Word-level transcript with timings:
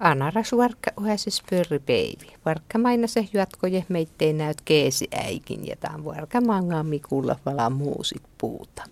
Anaras 0.00 0.52
varkka 0.52 0.90
uhasis 1.00 1.42
pörri 1.50 1.78
peivi. 1.78 2.34
Varkka 2.44 2.78
maina 2.78 3.06
se 3.06 3.28
jatkoje 3.32 3.84
meittei 3.88 4.32
näyt 4.32 4.60
keesi 4.60 5.08
äikin 5.24 5.66
ja 5.66 5.76
tämän 5.76 6.04
varkka 6.04 6.40
mangaa 6.40 6.82
mikulla 6.82 7.36
vala 7.46 7.70
muusit 7.70 8.22
puuta. 8.38 8.84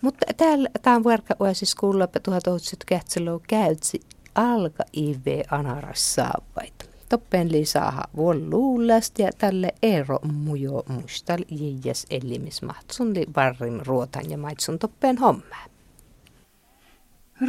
Mutta 0.00 0.26
täällä 0.36 0.68
tämän 0.82 1.04
varkka 1.04 1.34
uhasis 1.40 1.74
kuulla 1.74 2.06
1900 2.06 3.40
käytsi 3.48 4.00
alka 4.34 4.84
IV 4.92 5.42
anaras 5.50 6.14
saavaita. 6.14 6.84
Toppen 7.08 7.52
lisää 7.52 8.04
vuol 8.16 8.40
luulast 8.50 9.18
ja 9.18 9.30
tälle 9.38 9.74
ero 9.82 10.18
mujo 10.32 10.82
mustal 10.88 11.44
jijas 11.50 12.06
elimismahtsun 12.10 13.14
li 13.14 13.26
varrim 13.36 13.80
ruotan 13.86 14.30
ja 14.30 14.38
maitsun 14.38 14.78
toppen 14.78 15.18
hommaa. 15.18 15.71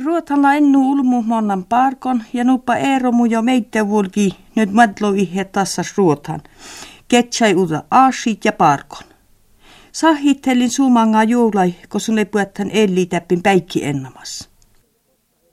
Ruotalla 0.02 0.54
ennu 0.54 0.92
ulmu 0.92 1.22
monnan 1.22 1.64
parkon 1.64 2.24
ja 2.34 2.44
nuppa 2.44 2.76
ero 2.76 3.12
mujo 3.12 3.42
meitä 3.42 3.88
vulki 3.88 4.36
nyt 4.56 4.72
madlo 4.72 5.12
ihe 5.12 5.44
tassas 5.44 5.98
ruotan. 5.98 6.42
Ketsai 7.08 7.56
uda 7.56 7.84
aasit 7.92 8.46
ja 8.46 8.54
parkon. 8.54 9.04
Sahittelin 9.92 10.70
sumanga 10.70 11.24
juulai, 11.24 11.76
koska 11.90 12.12
ne 12.12 12.26
puettan 12.26 12.70
elli 12.72 13.06
täppin 13.06 13.44
päikki 13.44 13.86
ennamas. 13.86 14.50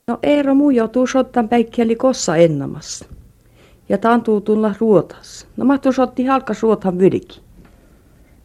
No 0.06 0.18
Eero 0.22 0.54
mujo 0.54 0.88
tuu 0.88 1.06
sottan 1.06 1.48
päikki 1.48 1.82
eli 1.82 1.96
kossa 1.96 2.36
ennamas. 2.36 3.04
Ja 3.88 3.98
tantuu 3.98 4.40
tulla 4.40 4.74
ruotas. 4.80 5.46
No 5.56 5.64
mahtuu 5.64 5.92
sotti 5.92 6.24
halkas 6.24 6.62
ruotan 6.62 6.98
vylki. 6.98 7.40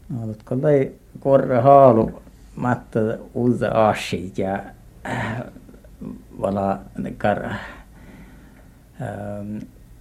No, 0.09 0.23
oletko 0.23 0.57
lai 0.61 0.91
korre 1.19 1.61
haalu 1.61 2.21
matta 2.55 2.99
uda 3.35 3.71
aasit 3.71 4.37
ja 4.37 4.59
äh, 6.05 6.41
vala 6.41 6.79
kar 7.17 7.45
ähm, 7.45 7.57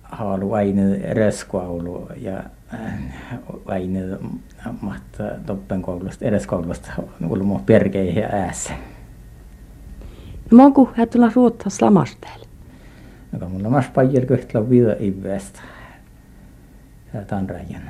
haalu 0.02 0.52
aine 0.52 0.96
ereskoulu 0.96 2.08
ja 2.16 2.38
äh, 2.74 2.92
aine 3.66 4.18
mahta 4.80 5.24
toppenkoulusta 5.46 6.24
ereskoulusta 6.24 6.92
ulmo 7.28 7.62
perkeihin 7.66 8.22
ja 8.22 8.28
äässä. 8.28 8.72
No 10.50 10.56
monku 10.56 10.90
hän 10.94 11.08
tulla 11.08 11.32
ruotas 11.34 11.82
lamastelle. 11.82 12.44
Aga 13.36 13.48
mulla 13.48 13.70
mas 13.70 13.88
paljon 13.88 14.26
köhtla 14.26 14.70
vida 14.70 14.96
ivästä. 15.00 15.60
Tämän 17.26 17.50
rajan. 17.50 17.82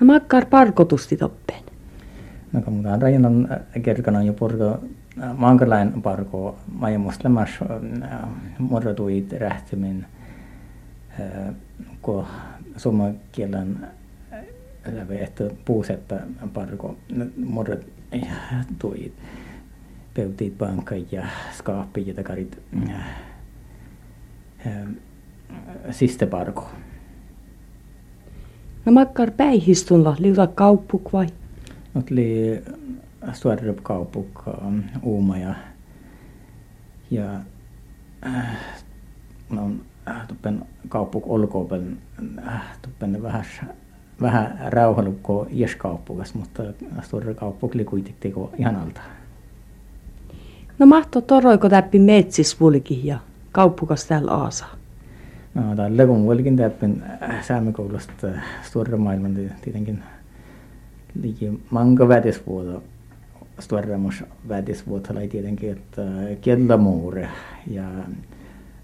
No 0.00 0.06
makkar 0.06 0.46
parkotusti 0.46 1.16
toppeen. 1.16 1.62
No 2.52 2.62
kun 2.62 2.72
mulla 2.72 2.96
rajan 2.96 3.26
on 3.26 3.48
kerkana 3.82 4.22
jo 4.22 4.32
porga 4.32 4.78
mankalain 5.36 6.02
parko 6.02 6.58
maja 6.78 6.98
muslimas 6.98 7.50
morrotuit 8.58 9.32
rähtimin 9.32 10.06
ko 12.00 12.26
summa 12.76 13.10
kielen 13.32 13.86
läpi 14.92 15.20
että 15.20 15.44
puuseppä 15.64 16.20
parko 16.52 16.96
morrot 17.36 17.86
tuit 18.78 19.12
peutit 20.14 20.58
pankka 20.58 20.94
ja 21.12 21.26
skaapi 21.52 22.06
ja 22.06 22.14
takarit 22.14 22.58
siste 25.90 26.26
parko. 26.26 26.70
No 28.84 28.92
makkar 28.92 29.30
päihistulla 29.30 30.16
liuta 30.18 30.46
kauppuk 30.46 31.12
vai? 31.12 31.26
Oli 33.32 33.36
Stuarup 33.38 33.78
kaupuk 33.82 34.42
Uuma 35.02 35.38
ja, 35.38 35.54
ja 37.10 37.40
äh, 38.26 38.56
no, 39.50 39.70
äh, 40.08 40.26
tuppen 40.28 40.62
kauppuk 40.88 41.24
olkoopen 41.26 41.98
äh, 42.46 42.62
tuppen 42.82 43.22
vähän 43.22 43.44
vähän 44.20 44.58
rauhalukko 44.66 45.46
ieskaupukas, 45.50 46.34
mutta 46.34 46.62
Stuarup 47.02 47.36
kauppuk 47.36 47.74
oli 47.74 47.84
kuitenkin 47.84 48.34
ihan 48.58 48.76
alta. 48.76 49.00
No 50.78 50.86
mahto 50.86 51.20
toroiko 51.20 51.68
täppi 51.68 51.98
metsis 51.98 52.60
vulki 52.60 53.06
ja 53.06 53.18
kauppukas 53.52 54.06
täällä 54.06 54.32
Aasa? 54.32 54.66
No 55.54 55.76
tällä 55.76 56.06
kun 56.06 56.22
vuolikin 56.22 56.56
täppin 56.56 57.02
säämekoulusta 57.40 58.26
Stuarup 58.62 59.00
maailman 59.00 59.34
tietenkin 59.62 60.02
liki 61.22 61.60
manka 61.70 62.08
vätisvuoto 62.08 62.82
Stuarramos 63.60 64.24
vätisvuotta 64.48 65.12
oli 65.12 65.28
tietenkin, 65.28 65.72
että 65.72 66.02
kellamuure 66.40 67.28
ja 67.70 67.84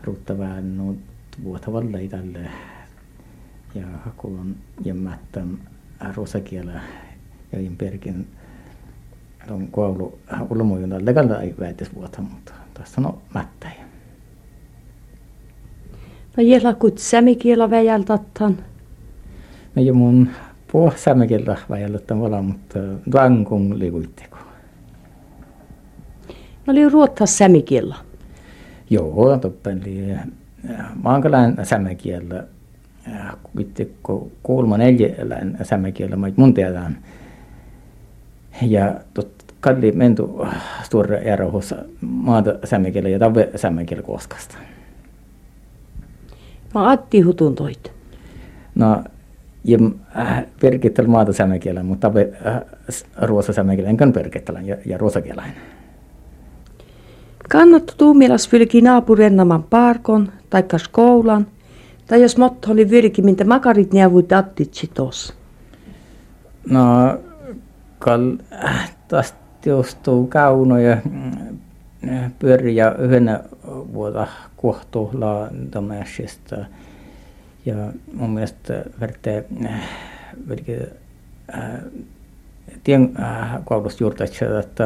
ruuttavään 0.04 0.76
nuut 0.76 0.98
vuotta 1.44 1.72
vallai 1.72 2.08
tälle 2.08 2.38
ja 3.74 3.86
kun 4.16 4.56
jämmättän 4.84 5.58
rosakielä 6.16 6.80
ja 7.52 7.58
perkin 7.78 8.26
on 9.50 9.68
koulu 9.68 10.18
ulmuun 10.50 10.90
tälle 10.90 11.14
kalla 11.14 11.40
ei 11.40 11.54
vätisvuotta, 11.60 12.22
mutta 12.22 12.52
tässä 12.74 13.00
on 13.00 13.18
mättäjä. 13.34 13.88
No 16.36 16.42
jella 16.42 16.74
kut 16.74 16.98
sämikielä 16.98 17.70
väjältattan. 17.70 18.58
No 19.74 19.82
ja 19.82 19.94
mun 19.94 20.28
puh 20.72 20.96
sämikielä 20.96 21.56
väjältattan 21.70 22.20
vala, 22.20 22.42
mutta 22.42 22.78
tuankung 23.10 23.74
liikuitteko. 23.74 24.27
No 26.68 26.72
oli 26.72 26.88
ruottas 26.88 27.38
sämikielä. 27.38 27.96
Joo, 28.90 29.38
toppen 29.38 29.82
oli 29.82 30.14
maankalain 31.02 31.56
sämmekielä. 31.62 32.44
Kuitenkin 33.42 33.96
kolma 34.42 34.78
neljälän 34.78 35.58
sämmekielä, 35.62 36.16
mutta 36.16 36.40
mun 36.40 36.54
tiedän. 36.54 36.98
Ja 38.62 38.94
tot 39.14 39.54
kalli 39.60 39.92
mentu 39.92 40.46
stora 40.82 41.18
erohus 41.18 41.74
maata 42.00 42.54
sämmekielä 42.64 43.08
ja 43.08 43.18
tave 43.18 43.50
sämmekielä 43.56 44.02
koskasta. 44.02 44.58
Mä 46.74 46.90
atti 46.90 47.20
hutun 47.20 47.54
toit. 47.54 47.92
No, 48.74 49.04
ja 49.64 49.78
äh, 50.18 50.44
perkittelen 50.60 51.10
maata 51.10 51.32
sämmekielä, 51.32 51.82
mutta 51.82 52.08
tave 52.08 52.32
äh, 52.46 52.60
ruosa 53.22 53.52
sämmekielä 53.52 53.90
enkä 53.90 54.06
perkittelen 54.14 54.66
ja, 54.66 54.76
ja 54.86 54.98
ruosakielainen. 54.98 55.77
Kannattu 57.48 57.92
tuumilas 57.96 58.48
fylki 58.48 58.80
naapurennaman 58.80 59.62
parkon, 59.62 60.32
taikka 60.50 60.78
skoulan, 60.78 61.46
tai 62.06 62.22
jos 62.22 62.36
motto 62.36 62.72
oli 62.72 62.90
virki, 62.90 63.22
mitä 63.22 63.44
makarit 63.44 63.92
neuvut 63.92 64.32
attitsi 64.32 64.90
tos. 64.94 65.34
No, 66.70 67.18
kal 67.98 68.36
tästä 69.08 69.38
joustuu 69.66 70.26
kauno 70.26 70.78
ja 70.78 70.96
pyöri 72.38 72.76
ja 72.76 72.94
yhden 72.94 73.40
vuotta 73.92 74.26
kohtuulla 74.56 75.48
tämmöisestä. 75.70 76.66
Ja 77.66 77.74
mun 78.12 78.30
mielestä 78.30 78.84
verte 79.00 79.44
virki 80.48 80.72
tien 82.84 83.14
koulusta 83.64 84.04
juurta, 84.04 84.24
että 84.24 84.84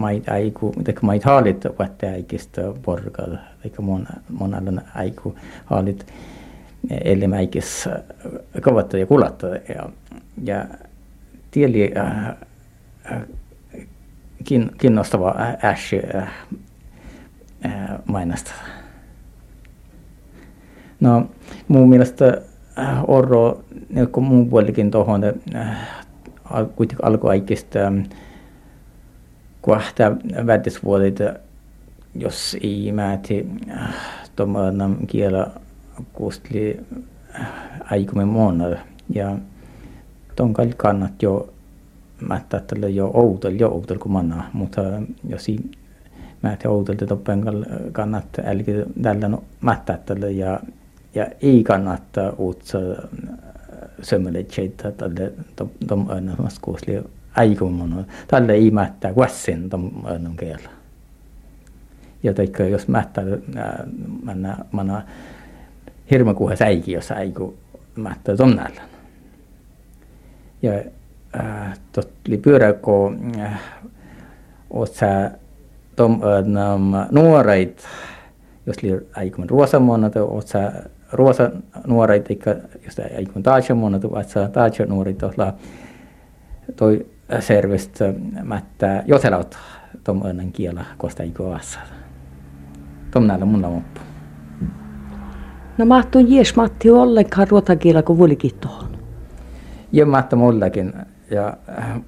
mait 0.00 0.28
aiku, 0.28 0.72
teka 0.84 1.00
mait 1.02 1.24
haalit 1.24 1.64
vatte 1.78 2.10
aikista 2.10 2.60
porkalla, 2.82 3.38
teka 3.62 3.82
mon, 3.82 4.06
mon 4.28 4.54
alun 4.54 4.80
aiku 4.94 5.34
haalit 5.64 6.06
eli 7.04 7.26
mäikis 7.26 7.88
kavatta 8.60 8.98
ja 8.98 9.06
kulatta 9.06 9.46
ja, 9.46 9.88
ja 10.44 10.64
tieli 11.50 11.92
äh, 11.96 12.28
äh, 13.12 13.22
kin, 14.44 14.70
kiinnostava 14.78 15.34
ässi 15.62 16.00
äh, 16.14 16.28
äh, 17.66 17.88
mainasta. 18.06 18.52
No, 21.00 21.30
mun 21.68 21.88
mielestä 21.88 22.42
äh, 22.78 23.04
Orro, 23.06 23.62
kun 24.12 24.24
mun 24.24 24.48
puolikin 24.48 24.90
tuohon, 24.90 25.20
äh, 26.54 26.66
kuitenkin 26.76 27.04
alkuaikista 27.04 27.78
kahta 29.60 30.16
vätisvuodet, 30.46 31.18
jos 32.14 32.56
ei 32.62 32.92
määti 32.92 33.48
tuommoinen 34.36 34.96
kielä 35.06 35.46
kustli 36.12 36.80
aikuinen 37.90 38.28
månad. 38.28 38.78
Ja 39.14 39.38
ton 40.36 40.54
kaikki 40.54 40.76
kannat 40.76 41.22
jo 41.22 41.52
mättää 42.20 42.60
tälle 42.60 42.90
jo 42.90 43.10
outolla, 43.14 43.56
jo 43.56 43.68
outolla 43.68 44.00
kuin 44.00 44.12
manna, 44.12 44.50
mutta 44.52 44.82
jos 45.28 45.48
ei 45.48 45.58
määti 46.42 46.68
outolla 46.68 47.06
toppen 47.06 47.44
kannat 47.92 48.24
älki 48.44 48.72
tällä 49.02 49.38
tälle 50.06 50.30
ja, 50.30 50.60
ja 51.14 51.26
ei 51.42 51.64
kannattaa 51.64 52.32
uutsa 52.38 52.78
sömmeletseitä 54.02 54.92
tälle 54.92 55.32
tom 55.86 56.10
önnämässä 56.10 56.60
kuusli 56.62 57.02
aikuinen. 57.36 58.06
Tälle 58.28 58.52
ei 58.52 58.70
mättää 58.70 59.12
kuessin 59.12 59.70
tom 59.70 59.90
önnän 60.06 60.36
kielä. 60.36 60.70
Ja 62.22 62.34
toikka 62.34 62.62
jos 62.62 62.88
mättä, 62.88 63.22
manna, 64.22 64.56
manna 64.72 65.02
hirma 66.10 66.34
kuha 66.34 66.56
säiki, 66.56 66.92
jos 66.92 67.10
äiku 67.10 67.56
mättä 67.96 68.36
tonnella. 68.36 68.80
Ja 70.62 70.72
äh, 71.40 71.78
tot 71.92 72.10
li 72.26 72.38
pyöräko 72.38 73.12
äh, 73.40 73.60
oot 74.70 74.94
sä 74.94 75.30
tom 75.96 76.20
nam 76.44 76.92
nuoreit, 77.10 77.84
jos 78.66 78.82
li 78.82 79.00
aikun 79.16 79.50
ruosamuonna, 79.50 80.10
oot 80.20 80.46
sä 80.46 80.72
ruosa 81.12 81.50
nuoreit, 81.86 82.30
eikä 82.30 82.56
jos 82.84 82.96
aikun 83.18 83.42
taatsamuonna, 83.42 84.00
oot 84.04 84.28
sä 84.28 84.48
taatsa 84.48 84.86
nuorit, 84.86 85.18
toi 86.76 87.06
servist 87.40 87.98
mättä 88.42 89.02
jotelaut 89.06 89.58
tom 90.04 90.22
önnen 90.24 90.52
kiela 90.52 90.84
kosta 90.98 91.22
iku 91.22 91.44
assa. 91.44 91.78
Tom 93.10 93.26
näillä 93.26 93.44
mun 93.44 93.62
lamoppu. 93.62 94.00
No 95.78 95.86
mahtuu 95.86 96.20
jees 96.28 96.56
Matti 96.56 96.90
ollenkaan 96.90 97.48
ruotakielä 97.48 98.02
kuin 98.02 98.18
vuolikin 98.18 98.50
tuohon. 98.60 98.98
Ja 99.92 100.06
mahtu 100.06 100.36
mullakin. 100.36 100.92
Ja 101.30 101.56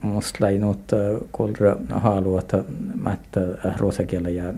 musta 0.03 0.45
läinut 0.45 0.93
kuulra 1.33 1.77
haluata 1.91 2.65
mättä 2.95 3.41
ruosakielä 3.79 4.29
ja 4.29 4.55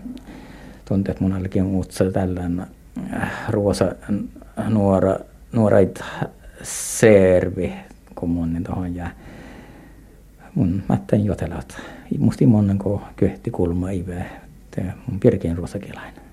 tuntet 0.85 1.19
mun 1.19 1.33
alkin 1.33 1.65
muutsa 1.65 2.11
tällän 2.11 2.67
ruosa 3.49 3.95
nuora, 4.69 5.15
nuorait 5.51 6.03
servi, 6.63 7.73
kun 8.15 8.29
mun 8.29 8.53
niin 8.53 8.63
tuohon 8.63 8.95
jää 8.95 9.11
mun 10.55 10.83
mättän 10.89 11.25
jotelat. 11.25 11.81
Musti 12.19 12.45
monen 12.45 12.77
ko 12.77 13.01
köhti 13.15 13.51
kulma 13.51 13.89
ive. 13.89 14.25
Mun 15.07 15.19
pirkeen 15.19 15.57
ruosakielainen. 15.57 16.23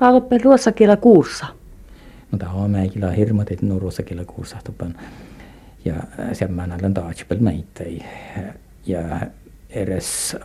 Laulappe 0.00 0.38
ruosakielä 0.38 0.96
kuussa. 0.96 1.46
No 2.32 2.38
tämä 2.38 2.52
on 2.52 2.70
meikillä 2.70 3.10
hirmat, 3.10 3.50
että 3.50 3.66
no 3.66 3.78
ruosakielä 3.78 4.24
kuussa 4.24 4.56
tupan. 4.64 4.94
Ja 5.84 5.94
sen 6.32 6.52
mä 6.52 6.66
näen 6.66 6.94
taatspel 6.94 7.38
meitä. 7.38 7.84
Ja 8.86 9.20
edes 9.70 10.36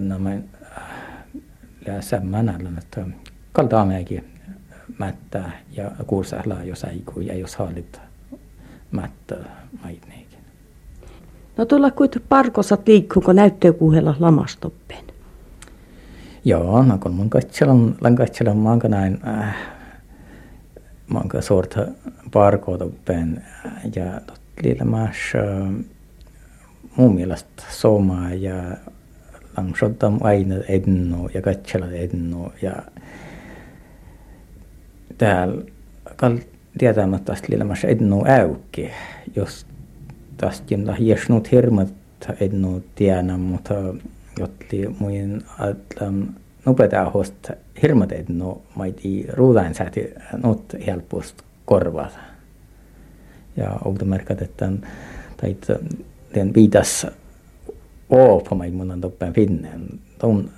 no 0.00 0.18
mä 0.18 0.30
ja 1.86 2.02
sen 2.02 2.26
mä 2.26 2.42
näen, 2.42 2.78
että 2.78 3.06
kaltaa 3.56 3.84
meikin 3.84 4.24
mättää 4.98 5.50
ja 5.76 5.90
kuussa 6.06 6.36
jos 6.64 6.84
äiku 6.84 7.20
ja 7.20 7.34
jos 7.34 7.56
haalit 7.56 8.00
mättää 8.90 9.66
maitni. 9.82 10.26
No 11.56 11.64
tuolla 11.64 11.90
kuitenkin 11.90 12.28
parkosat 12.28 12.88
liikkuuko 12.88 13.32
näyttökuhella 13.32 14.14
lamastoppeen? 14.18 15.04
Joo, 16.44 16.82
no 16.82 16.98
kun 16.98 17.14
mun 17.14 17.30
katselun, 17.30 17.96
lan 18.00 18.16
katselun 18.16 18.56
maanka 18.56 18.88
näin, 18.88 19.20
äh, 19.28 19.56
maanka 21.06 21.40
sorta 21.40 21.86
parkotoppeen 22.32 23.44
ja 23.96 24.20
liillä 24.62 24.84
myös 24.84 25.16
äh, 25.34 25.84
mun 26.96 27.14
mielestä 27.14 27.62
somaa 27.70 28.34
ja 28.34 28.54
lang 29.56 29.76
sottam 29.76 30.18
aina 30.20 30.54
ednu 30.68 31.30
ja 31.34 31.42
katsella 31.42 31.86
ednu 31.86 32.52
ja 32.62 32.72
täällä 35.18 35.62
tietämättä 36.78 37.34
liillä 37.48 37.64
myös 37.64 37.84
ednu 37.84 38.24
äykki, 38.26 38.90
jos 39.36 39.66
tästäkin 40.36 40.94
hiesnut 40.94 41.52
hirmat 41.52 41.88
ednu 42.40 42.84
tiedä, 42.94 43.36
mutta 43.36 43.74
jotti 44.38 44.96
muin 44.98 45.42
atlam 45.58 46.26
nopetaa 46.64 47.10
host 47.10 47.50
hirmat 47.82 48.12
ednu 48.12 48.62
maiti 48.74 49.26
ruudain 49.32 49.74
sääti 49.74 50.14
not 50.42 50.76
helposti 50.86 51.44
korvata. 51.64 52.18
Ja 53.56 53.78
outo 53.84 54.04
merkat, 54.04 54.42
että 54.42 54.72
tai 55.36 55.56
den 56.34 56.54
viitas 56.54 57.06
på 58.08 58.54
mig 58.54 59.00
toppen 59.00 59.32
finnen. 59.32 59.98
Ton 60.18 60.50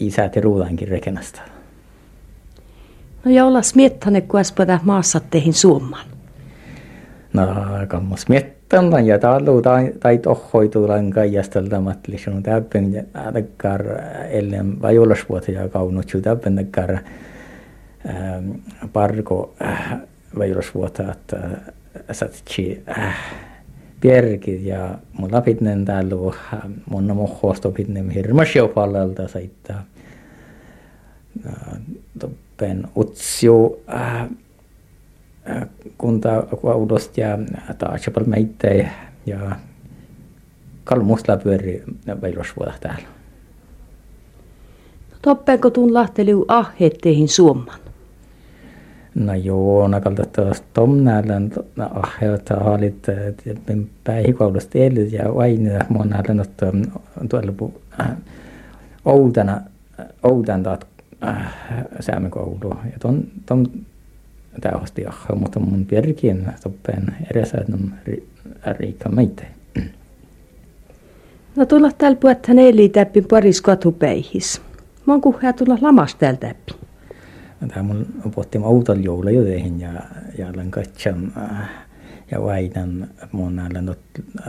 isäti 0.00 0.40
ruudainkin 0.40 0.88
rekenästä. 0.88 1.57
No 3.24 3.30
ja 3.30 3.46
olla 3.46 3.62
smiettane, 3.62 4.20
kun 4.20 4.40
äsken 4.40 4.80
maassa 4.82 5.20
teihin 5.20 5.54
suomaan. 5.54 6.06
No, 7.32 7.46
kammas 7.88 8.28
miettä 8.28 8.58
Tämän 8.68 9.06
ja 9.06 9.18
talu 9.18 9.62
tai 9.62 9.92
tai 10.00 10.18
tohhoitu 10.18 10.88
lanka 10.88 11.24
ja 11.24 11.42
stelta 11.42 11.80
matlisun 11.80 12.42
täppen 12.42 12.92
ja 12.92 13.02
adakar 13.14 13.82
ellen 14.30 14.82
vajulasvuota 14.82 15.50
ja 15.50 15.68
kaunut 15.68 16.12
ju 16.12 16.20
täppen 16.20 16.56
dakar 16.56 16.98
parko 18.92 19.54
vajulasvuota 20.38 21.12
että 21.12 21.48
satsi 22.12 22.84
pierkit 24.00 24.62
ja 24.62 24.98
mun 25.12 25.32
lapitnen 25.32 25.84
täällä 25.84 26.14
mun 26.90 27.16
mohkosto 27.16 27.70
pitnen 27.70 28.10
hirmas 28.10 28.56
jo 28.56 28.68
pallalta 28.68 29.28
saittaa 29.28 29.82
utsio 32.96 33.80
kunta 35.98 36.42
kuaudosta 36.60 37.20
ja 37.20 37.38
taasapal 37.78 38.24
meitä 38.24 38.68
ja 39.26 39.56
kalmusta 40.84 41.36
pyöri 41.36 41.84
veilosvuoda 42.22 42.72
täällä. 42.80 43.08
Toppeeko 45.22 45.70
tuun 45.70 45.94
lahteliu 45.94 46.44
aheetteihin 46.48 47.28
suomman? 47.28 47.78
No 49.14 49.34
joo, 49.34 49.88
nakalta 49.88 50.26
taas 50.26 50.62
tomnäällä 50.74 51.34
aheutta 51.78 52.56
haalit 52.56 53.06
päihikuaudosta 54.04 54.78
elit 54.78 55.12
ja 55.12 55.34
vain 55.34 55.70
monäällä 55.88 56.44
tuolla 57.28 57.72
outana 59.04 59.60
oudan 60.22 60.62
taat 60.62 60.86
säämikoulu. 62.00 62.68
Ja 62.68 62.98
ton, 63.00 63.24
ton 63.46 63.66
täyhasti 64.60 65.06
ahha, 65.06 65.34
mutta 65.34 65.60
mun 65.60 65.86
pierkin 65.86 66.46
toppen 66.62 67.16
edessä 67.30 67.58
on 67.72 67.94
riikka 68.78 69.08
meitä. 69.08 69.42
No 71.56 71.66
tulla 71.66 71.90
täällä 71.98 72.16
puhuttaa 72.16 72.54
neljä 72.54 72.88
täppin 72.88 73.24
paris 73.24 73.62
katupäihis. 73.62 74.62
Mä 75.06 75.12
oon 75.12 75.20
kuhjaa 75.20 75.52
tulla 75.52 75.78
lamas 75.80 76.14
täällä 76.14 76.38
täppi. 76.38 76.72
Tää 77.68 77.82
mun 77.82 78.06
pohti 78.34 78.58
autolla 78.64 79.00
joula 79.00 79.30
jo 79.30 79.44
teihin 79.44 79.80
ja, 79.80 79.92
ja 80.38 80.48
olen 80.48 80.70
äh, 81.36 81.70
ja 82.30 82.42
vaidan 82.42 83.08
mun 83.32 83.56
näillä 83.56 83.80
not 83.80 83.98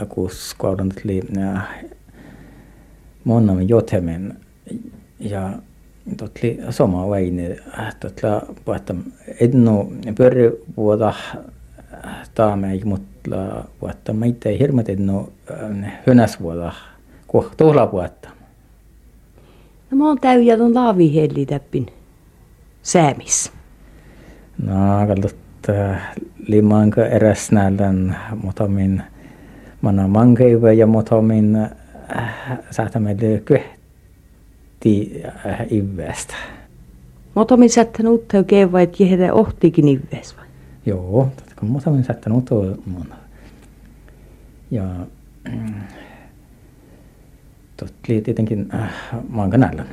kuus 0.09 0.55
kauden 0.57 0.89
tuli 1.01 1.21
äh, 1.37 1.67
mon 3.23 3.69
jotemen 3.69 4.37
ja 5.19 5.53
totli 6.17 6.59
sama 6.69 7.09
vaini 7.09 7.55
totla 7.99 8.41
puhta 8.65 8.95
edno 9.39 9.87
pörri 10.17 10.51
vuoda 10.77 11.13
taame 12.35 12.79
mutta 12.85 13.65
puhta 13.79 14.13
meitä 14.13 14.49
hirmat 14.49 14.89
edno 14.89 15.29
hönäs 16.07 16.41
vuoda 16.41 16.71
ko 17.27 17.51
tuhla 17.57 17.87
puhta 17.87 18.29
No 19.91 19.97
mä 19.97 20.07
oon 20.07 20.19
täyjä 20.19 20.57
ton 20.57 20.75
laavi 20.75 21.15
helli 21.15 21.45
täppin 21.45 21.85
säämis. 22.83 23.51
No 24.63 24.73
kallot 25.07 25.35
limanka 26.47 27.05
eräs 27.05 27.51
näälän 27.51 28.17
motomin 28.43 29.03
mana 29.81 30.07
mankeiva 30.07 30.71
ja 30.71 30.87
äh, 32.17 32.33
säätämälle 32.71 33.41
kyhtä 33.45 33.78
otti 34.79 35.23
äh, 35.45 35.67
ivästä. 35.71 36.35
Mutta 37.35 37.57
min 37.57 37.69
sättänyt 37.69 38.11
uutta 38.11 38.43
kevää, 38.43 38.81
että 38.81 39.03
jehde 39.03 39.31
ohtikin 39.31 39.87
iväs 39.87 40.37
vai? 40.37 40.45
Joo, 40.85 41.31
kun 41.59 41.69
mutta 41.69 41.89
min 41.89 42.03
sättänyt 42.03 42.35
uutta 42.35 42.55
mun. 42.85 43.05
Ja 44.71 44.83
mm, 45.51 45.73
totti 47.77 48.21
tietenkin 48.21 48.69
äh, 48.73 48.89
maan 49.29 49.49
kanalla. 49.49 49.83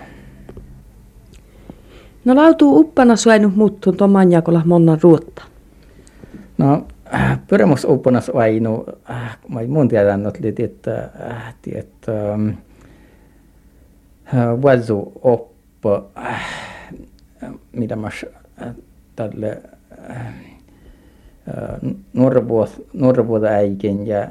No 2.24 2.36
lautuu 2.36 2.80
uppana 2.80 3.16
suenut 3.16 3.56
muuttuun 3.56 3.96
tuon 3.96 4.10
manjakolla 4.10 4.62
monna 4.64 4.98
ruotta. 5.02 5.42
No, 6.58 6.86
äh, 7.14 7.38
pyrämus 7.48 7.84
uppana 7.84 8.20
suenut, 8.20 8.88
äh, 9.10 9.38
mä 9.48 9.60
mun 9.68 9.88
tiedän, 9.88 10.26
että, 10.26 10.64
että, 10.64 11.10
että, 11.74 12.12
vazu 12.42 12.65
oppa, 15.22 16.04
mitä 17.72 17.96
mä 17.96 18.08
tälle 19.16 19.62
nuorvuota 22.92 23.46
äikin 23.46 24.06
ja 24.06 24.28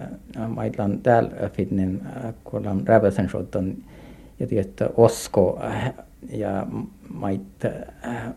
maitlan 0.48 1.00
täällä 1.00 1.50
fitnen, 1.50 2.02
kun 2.44 2.68
on 2.68 2.88
räväsen 2.88 3.30
soton 3.30 3.76
ja 4.40 4.48
tietää 4.48 4.90
osko 4.98 5.62
ja 6.30 6.68
mait, 7.10 7.64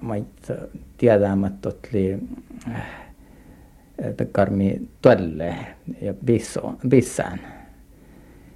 mait 0.01 0.53
tiedämättä 0.99 1.69
oli 1.69 2.19
karmi 4.33 4.89
tuolle 5.03 5.57
ja 6.03 6.15
bissään. 6.89 7.58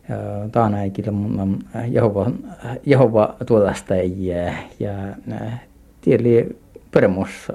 Ja 0.08 0.16
taana 0.52 0.82
ei 0.82 0.90
kyllä 0.90 1.10
mun 1.10 1.58
Jehova, 1.88 2.30
Jehova 2.86 3.36
tuollaista 3.46 3.94
ei 3.94 4.26
ja 4.80 4.92
tieli 6.00 6.56
peremus 6.90 7.52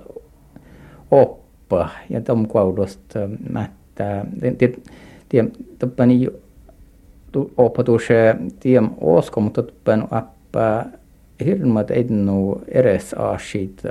oppa 1.12 1.90
ja 2.10 2.22
tom 2.22 2.48
koulusta 2.48 3.20
mättä. 3.50 4.26
Tiem 5.30 5.52
toppani 5.80 6.28
oppa 7.58 7.84
tuossa 7.84 8.14
tiem 8.60 8.90
osko, 9.02 9.42
mutta 9.42 9.64
toppani 9.64 10.04
appa 10.12 10.86
hirmat 11.46 11.92
ennu 11.92 12.62
eres 12.68 13.14
aasit 13.14 13.82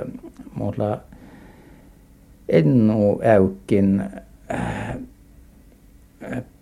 mulla 0.55 0.99
ennu 2.49 3.19
äykin 3.23 4.03
äh, 4.51 4.97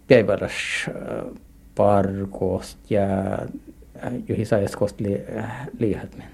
päiväräs 0.07 0.53
äh, 0.87 1.25
parkost 1.75 2.91
ja 2.91 3.03
äh, 4.03 4.13
juhi 4.27 4.45
saiskost 4.45 5.01
li, 5.01 5.25
äh, 5.37 5.69
liihatmen. 5.79 6.27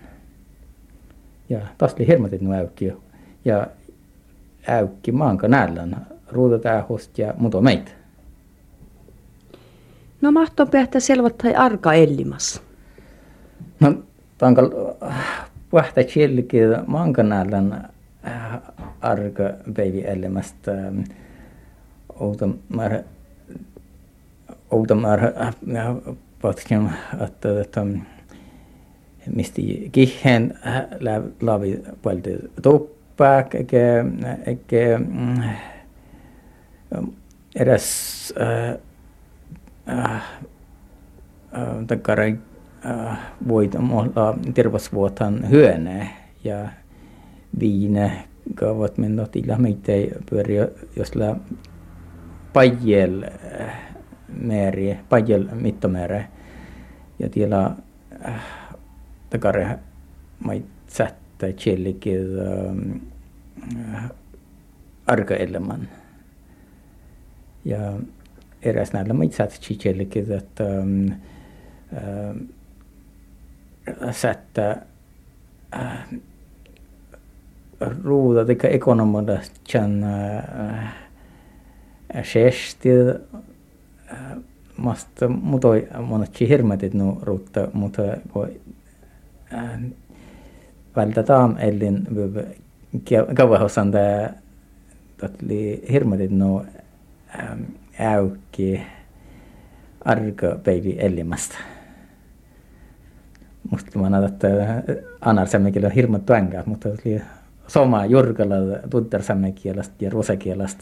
Ja 1.50 1.60
taas 1.78 1.96
li 2.00 2.08
hirmat 2.08 2.34
ennu 2.34 2.54
äykki 2.54 2.94
ja 3.46 3.68
äykki 4.68 5.12
maanka 5.12 5.48
nällän 5.48 6.08
ruudatähost 6.32 7.18
ja 7.18 7.34
muuta 7.38 7.62
meitä. 7.62 7.92
No 10.22 10.32
mahto 10.32 10.66
pähtä 10.66 11.00
selvottai 11.00 11.56
arka 11.56 11.94
ellimas. 11.94 12.62
No 13.80 13.94
tankal 14.38 14.70
pähtä 15.72 16.04
chilki 16.04 16.58
maanka 16.88 17.24
nällän 17.24 17.90
arka 19.02 19.44
baby 19.74 20.02
ellemästä 20.06 20.72
outa 22.20 22.50
mar 24.72 24.80
outa 24.80 24.96
mar 24.96 25.20
patkin 26.42 26.90
että 27.26 27.62
että 27.62 27.86
misti 29.36 29.90
kihen 29.92 30.60
lavi 31.42 31.84
paljon 32.04 32.40
tuppaa 32.62 33.44
eikä 34.46 35.00
eräs 37.56 38.34
takare 41.88 42.38
voit 43.48 43.76
olla 43.76 44.38
terveysvuotan 44.54 45.50
hyönä 45.50 46.08
ja 46.44 46.70
viine 47.60 48.12
gavat 48.56 48.98
minna 48.98 49.28
tilla 49.28 49.58
meitä 49.58 49.92
pyöri 50.30 50.56
josla 50.96 51.36
pajel 52.54 53.24
määri 54.32 55.00
pajel 55.10 55.48
mittamäärä 55.54 56.24
ja 57.20 57.30
tiellä 57.30 57.72
takare 59.30 59.80
mai 60.40 60.64
sättä 60.88 61.48
chellikid 61.48 62.28
arka 65.08 65.36
elämän. 65.36 65.90
Ja 67.66 67.94
eräs 68.62 68.94
näillä 68.94 69.14
mai 69.14 69.32
sättä 69.32 69.58
chellikid 69.74 70.30
että 70.30 70.64
sättä 74.12 74.82
ruuda 78.04 78.46
teka 78.46 78.68
ekonomada 78.68 79.40
chan 79.70 80.06
sheshti 82.24 82.90
mast 84.78 85.10
mutoi 85.42 85.88
monatsi 86.00 86.50
hirmatit 86.50 86.94
nu 86.94 87.20
ruutta 87.22 87.68
mutta 87.74 88.02
ko 88.34 88.48
vältä 90.96 91.24
taam 91.24 91.56
ellin 91.60 92.08
kauahosan 93.36 93.92
tää 93.92 94.34
tatli 95.18 95.84
hirmatit 95.92 96.32
nu 96.32 96.66
äykki 98.00 98.82
arka 100.06 100.60
päivi 100.64 100.96
ellimasta. 101.00 101.58
Musta 103.72 104.00
mä 104.00 104.10
näen, 104.10 104.24
että 104.24 104.48
anarsemmekin 105.22 105.86
on 105.86 105.92
hirmat 105.92 106.26
tuenkaa, 106.26 106.64
mutta 106.66 106.90
oli 106.90 107.22
soma 107.68 108.06
jurgala 108.06 108.56
tuddarsamme 108.90 109.52
kielast 109.52 110.02
ja 110.02 110.10
rusakielast 110.10 110.80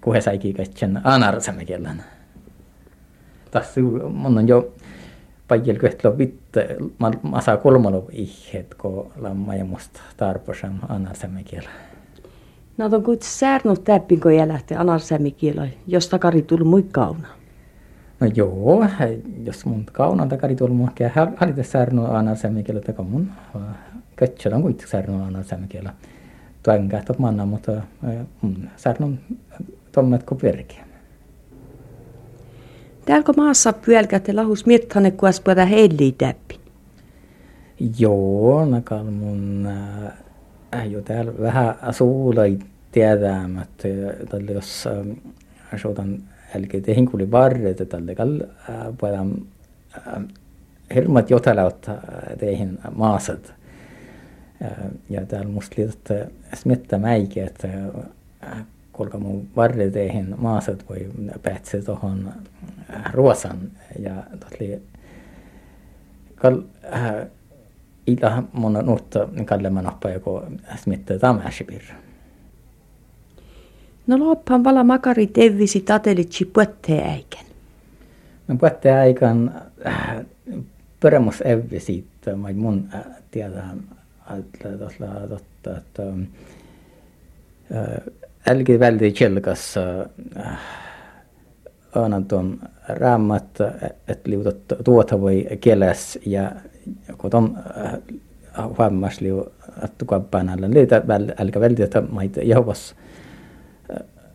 kuhe 0.00 0.20
saiki 0.20 0.52
katsen 0.52 1.00
anarsamme 1.04 1.64
kielan. 1.64 2.02
Tässä 3.50 3.80
mun 4.12 4.38
on 4.38 4.48
jo 4.48 4.72
paljon 5.48 5.76
köhtlo 5.76 6.18
vitte 6.18 6.76
masa 7.22 7.56
kolmalo 7.56 8.08
ihet 8.12 8.74
ko 8.74 9.12
lamma 9.16 9.54
ja 9.54 9.64
musta 9.64 10.00
tarposam 10.16 10.78
anarsamme 10.88 11.44
kielä. 11.44 11.68
No 12.78 12.84
on 12.92 13.02
kuit 13.02 13.22
säärnut 13.22 13.84
kun 14.22 14.36
jälähti 14.36 14.74
anarsamme 14.74 15.30
kielä, 15.30 15.68
jos 15.86 16.08
takari 16.08 16.42
tuli 16.42 16.64
mui 16.64 16.82
kauna. 16.92 17.28
No 18.20 18.26
joo, 18.34 18.84
jos 19.44 19.66
mun 19.66 19.86
kauna 19.92 20.26
takari 20.26 20.56
tuli 20.56 20.70
mua, 20.70 20.90
halite 21.36 21.62
säärnut 21.62 22.08
anarsamme 22.10 22.62
kielä 22.62 22.80
taka 22.80 23.02
mun 23.02 23.28
kötselän 24.16 24.62
kuitenkin 24.62 24.88
särnun 24.88 25.22
aina 25.22 25.42
sämkielä. 25.42 25.92
Tuon 26.62 26.88
kähtät 26.88 27.18
manna, 27.18 27.46
mutta 27.46 27.72
särnun 28.76 29.18
tommet 29.92 30.22
kuin 30.22 30.40
perkeä. 30.40 30.85
Täällä 33.06 33.32
maassa 33.36 33.72
pyölkät 33.72 34.28
ja 34.28 34.36
lahus 34.36 34.66
miettane, 34.66 35.10
kun 35.10 35.28
aspuata 35.28 35.64
heilli 35.64 36.14
täppi. 36.18 36.60
Joo, 37.98 38.64
nakal 38.64 39.04
mun 39.04 39.68
äh, 40.74 40.90
jo 40.90 41.02
täällä 41.02 41.32
vähän 41.40 41.74
suulai 41.90 42.58
tiedämättä, 42.92 43.88
tällä 44.30 44.50
jos 44.50 44.86
äh, 44.86 45.16
asutan 45.74 46.18
älkää 46.56 46.80
tehin 46.80 47.06
kuuli 47.06 47.30
varret, 47.30 47.88
tällä 47.88 48.14
kall 48.14 48.40
äh, 48.42 48.76
puhutaan 48.98 49.42
äh, 49.96 50.22
hirmat 50.94 51.30
jotelaut 51.30 51.86
teihin 52.38 52.78
maasat 52.94 53.54
ja 55.10 55.26
täällä 55.26 55.48
musta 55.48 55.74
liitot 55.78 56.08
smitta 56.54 56.98
mäikin, 56.98 57.44
että 57.44 57.68
kuinka 58.96 59.18
mun 59.18 59.48
varreteihin 59.56 60.34
maasat 60.38 60.84
voi 60.88 61.08
päätse 61.42 61.82
tuohon 61.82 62.32
Ruosan 63.12 63.58
ja 63.98 64.14
tuli 64.40 64.82
kal 66.34 66.62
äh, 66.92 67.26
ila 68.06 68.42
mun 68.52 68.72
nuutta 68.72 69.28
kalleman 69.44 69.84
nappa 69.84 70.10
joko 70.10 70.44
smitta 70.76 71.18
tamäsipir. 71.18 71.82
No 74.06 74.18
loppan 74.18 74.64
vala 74.64 74.84
makari 74.84 75.26
tevisi 75.26 75.80
tatelitsi 75.80 76.44
puetteen 76.44 77.08
äikän. 77.08 77.46
No 78.48 78.56
puetteen 78.56 78.96
äikän 78.96 79.62
äh, 79.86 80.16
peremus 81.00 81.40
evvi 81.40 81.80
siitä, 81.80 82.36
mun 82.54 82.88
äh, 82.94 83.00
tiedän 83.30 83.82
että 84.38 84.68
totta, 85.28 85.76
että 85.76 86.02
älki 87.72 88.25
väldi 88.80 89.12
tjelkas 89.12 89.74
aina 91.94 92.20
tuon 92.28 92.58
raamat, 92.88 93.58
että 94.08 94.30
liutot 94.30 94.58
tuota 94.84 95.20
voi 95.20 95.46
kieles 95.60 96.18
ja 96.26 96.52
kun 97.18 97.30
tuon 97.30 97.58
huomas 98.78 99.20
liu 99.20 99.52
tukappaan 99.98 100.48
alla, 100.48 100.70
liitä 100.70 101.02
älkä 101.38 101.60
väldi, 101.60 101.82
että 101.82 102.00
maita 102.00 102.40
Jehovas 102.40 102.94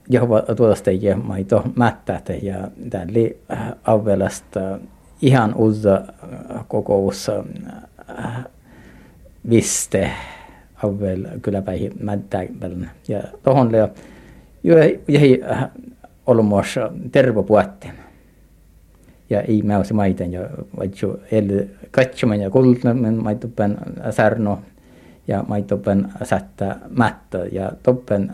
Jehova 0.09 0.41
tuosta 0.41 0.91
ja 0.91 1.17
maito 1.17 1.63
mättää 1.75 2.21
ja 2.41 2.67
täällä 2.89 3.29
avvelasta 3.83 4.79
ihan 5.21 5.55
uusi 5.55 5.87
kokous 6.67 7.31
viste 9.49 10.11
avvel 10.83 11.27
kyläpäihin 11.41 11.93
mättäpäivänä. 11.99 12.89
Ja 13.07 13.23
tohon 13.43 13.71
leo 13.71 13.89
jäi 15.07 15.41
äh, 15.51 15.69
olmoos 16.25 16.75
tervopuotten. 17.11 17.91
Ja 19.29 19.41
ei 19.41 19.61
mäusi 19.61 19.93
maiten 19.93 20.31
ja 20.31 20.41
vaikka 20.79 21.07
el 21.31 21.65
katsomaan 21.91 22.39
ja 22.39 22.49
kultamen 22.49 23.23
maitopen 23.23 23.77
särno 24.11 24.59
ja 25.27 25.43
maitopen 25.47 26.09
sättä 26.23 26.75
mättä 26.89 27.37
ja 27.51 27.71
toppen 27.83 28.31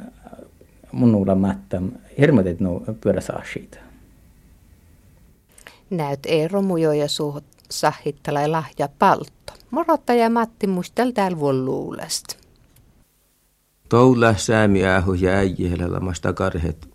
munulla 0.92 1.36
mättä 1.36 1.82
hirmoitet 2.18 2.60
no 2.60 2.84
pyöräsaasiita. 3.02 3.78
Näyt 5.90 6.20
Eero 6.26 6.62
Mujo 6.62 6.92
ja 6.92 7.08
suhut 7.08 7.44
sahittalai 7.72 8.48
lahja 8.48 8.90
paltto. 9.00 9.54
Morottaja 9.72 10.30
Matti 10.30 10.68
muistel 10.68 11.12
täällä 11.12 11.38
luulesta. 11.52 12.37
Toula 13.90 14.38
säämi 14.38 14.86
ähu 14.86 15.14
ja 15.14 15.32
äijihellä 15.32 15.92
lamasta 15.92 16.34
karhet. 16.34 16.90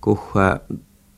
Kuhaa 0.00 0.58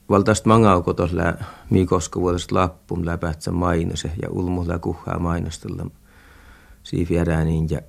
valtaist 0.09 0.45
mangauko 0.45 0.95
tuolla 0.95 1.45
miikosko 1.71 2.21
vuodesta 2.21 2.55
lappum 2.55 3.07
läpätsä 3.07 3.53
mainose 3.53 4.11
ja 4.23 4.31
ulmulla 4.31 4.79
kuhaa 4.79 5.19
mainostella. 5.19 5.87
Siifiärääniin 6.83 7.71
ja 7.71 7.81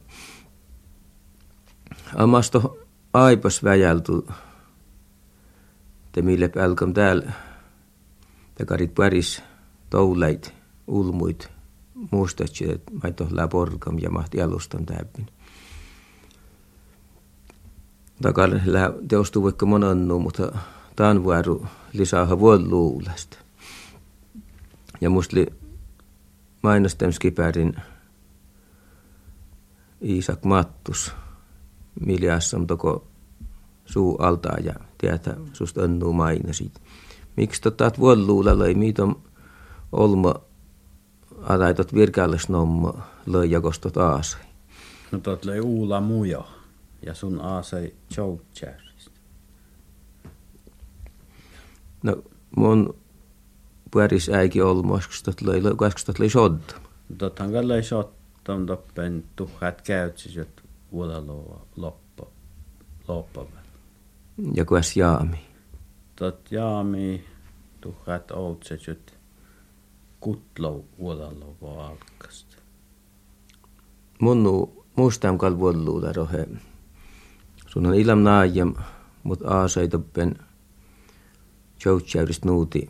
Amasto 2.16 2.78
aipas 3.14 3.64
väjältu. 3.64 4.28
Te 6.12 6.22
mille 6.22 6.50
pälkom 6.50 6.94
täällä 6.94 7.32
takarit 8.58 8.96
päris 8.96 9.44
touleit 9.90 10.54
ulmuit 10.88 11.50
muistatsi, 12.12 12.72
että 12.72 12.92
mä 13.04 13.12
tohlaa 13.12 13.48
porkam 13.48 13.98
ja 14.00 14.10
mahti 14.10 14.42
alustan 14.42 14.86
täppin. 18.22 18.34
Takar 18.34 18.50
teostuu 19.08 19.44
vaikka 19.44 19.66
monannu, 19.66 20.20
mutta 20.20 20.58
tämän 20.96 21.24
vuoru 21.24 21.66
lisää 21.94 22.40
vuon 22.40 22.70
luulesta. 22.70 23.38
Ja 25.02 25.10
musta 25.10 25.36
oli 25.38 25.48
mainostemskipärin 26.62 27.76
Iisak 30.04 30.44
Mattus, 30.44 31.12
miljassa 32.06 32.58
toko 32.68 33.08
suu 33.86 34.18
altaa 34.18 34.58
ja 34.64 34.74
tietä 34.98 35.36
susta 35.54 35.82
onnuu 35.82 36.14
mainosit. 36.14 36.82
Miksi 37.36 37.62
tota 37.62 37.92
vuon 38.00 38.28
luulella 38.28 38.68
ei 38.68 38.74
miiton 38.74 39.22
olma 39.92 40.36
araitot 41.42 41.92
nomma 42.50 42.94
löi 43.26 43.52
jakostot 43.52 43.98
aasai. 43.98 44.42
No 45.12 45.20
tot 45.20 45.46
löi 45.46 45.60
uula 45.60 46.02
mujo 46.02 46.59
ja 47.06 47.14
sun 47.14 47.42
aasai 47.42 47.94
tjoutsjärjistä? 48.16 49.12
No, 52.04 52.24
mun 52.56 52.96
pueris 53.92 54.30
äiki 54.30 54.62
ollut 54.62 54.86
moskus 54.86 55.24
tuotlöillä, 55.24 55.76
kaskus 55.76 56.06
tuotlöillä 56.06 56.32
sodda. 56.32 56.74
Tothan 57.18 57.52
kallei 57.52 57.84
sodda 57.84 58.54
on 58.54 58.66
toppen 58.66 59.24
tuhkat 59.36 59.82
käytsis, 59.82 60.38
että 60.38 60.62
vuoda 60.92 61.24
loppa, 61.76 62.26
loppa. 63.08 63.46
Ja 64.54 64.66
kuas 64.66 64.98
jaami? 64.98 65.46
Tot 66.16 66.52
jaami, 66.52 67.24
tuhkat 67.82 68.32
outsis, 68.32 68.90
että 68.90 69.14
kutlo 70.20 70.86
vuoda 71.00 71.30
loppa 71.40 71.88
alkasta. 71.88 72.56
Mun 74.20 74.72
muistan 74.96 75.38
kalvolluuda 75.38 76.14
rohe. 76.14 76.48
Sun 77.70 77.86
on 77.86 77.96
ilam 77.96 78.20
naajem, 78.20 78.74
mut 79.24 79.42
aasaidoppen 79.46 80.36
joutsäyristä 81.86 82.48
nuuti 82.48 82.90